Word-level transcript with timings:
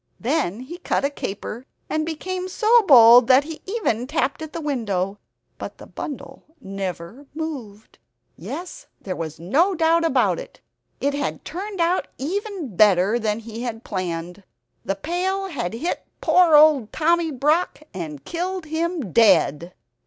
Then 0.19 0.61
he 0.61 0.79
cut 0.79 1.05
a 1.05 1.11
caper, 1.11 1.67
and 1.87 2.07
became 2.07 2.47
so 2.49 2.81
bold 2.87 3.27
that 3.27 3.43
he 3.43 3.61
even 3.67 4.07
tapped 4.07 4.41
at 4.41 4.51
the 4.51 4.59
window; 4.59 5.19
but 5.59 5.77
the 5.77 5.85
bundle 5.85 6.43
never 6.59 7.27
moved. 7.35 7.99
Yes 8.35 8.87
there 8.99 9.15
was 9.15 9.39
no 9.39 9.75
doubt 9.75 10.03
about 10.03 10.39
it 10.39 10.59
it 10.99 11.13
had 11.13 11.45
turned 11.45 11.79
out 11.79 12.07
even 12.17 12.75
better 12.75 13.19
than 13.19 13.37
he 13.41 13.61
had 13.61 13.83
planned; 13.83 14.41
the 14.83 14.95
pail 14.95 15.45
had 15.49 15.75
hit 15.75 16.03
poor 16.19 16.55
old 16.55 16.91
Tommy 16.91 17.29
Brock, 17.29 17.83
and 17.93 18.25
killed 18.25 18.65
him 18.65 19.13
dead! 19.13 19.71